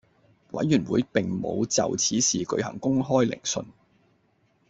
[0.53, 3.63] 委員會並無就此事舉行公開聆訊